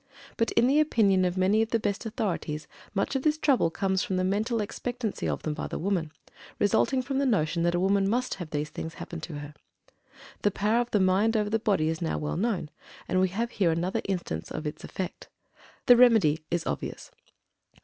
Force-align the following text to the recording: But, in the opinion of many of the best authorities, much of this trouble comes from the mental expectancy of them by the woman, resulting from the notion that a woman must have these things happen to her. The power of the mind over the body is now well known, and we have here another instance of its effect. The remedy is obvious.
But, 0.35 0.49
in 0.53 0.65
the 0.65 0.79
opinion 0.79 1.25
of 1.25 1.37
many 1.37 1.61
of 1.61 1.69
the 1.69 1.79
best 1.79 2.07
authorities, 2.07 2.67
much 2.95 3.15
of 3.15 3.21
this 3.21 3.37
trouble 3.37 3.69
comes 3.69 4.01
from 4.03 4.15
the 4.15 4.23
mental 4.23 4.59
expectancy 4.59 5.27
of 5.29 5.43
them 5.43 5.53
by 5.53 5.67
the 5.67 5.77
woman, 5.77 6.11
resulting 6.57 7.03
from 7.03 7.19
the 7.19 7.25
notion 7.27 7.61
that 7.61 7.75
a 7.75 7.79
woman 7.79 8.09
must 8.09 8.33
have 8.41 8.49
these 8.49 8.71
things 8.71 8.95
happen 8.95 9.21
to 9.21 9.33
her. 9.35 9.53
The 10.41 10.49
power 10.49 10.81
of 10.81 10.89
the 10.89 10.99
mind 10.99 11.37
over 11.37 11.51
the 11.51 11.59
body 11.59 11.87
is 11.87 12.01
now 12.01 12.17
well 12.17 12.35
known, 12.35 12.71
and 13.07 13.19
we 13.21 13.29
have 13.29 13.51
here 13.51 13.69
another 13.69 14.01
instance 14.05 14.49
of 14.49 14.65
its 14.65 14.83
effect. 14.83 15.29
The 15.85 15.95
remedy 15.95 16.45
is 16.49 16.65
obvious. 16.65 17.11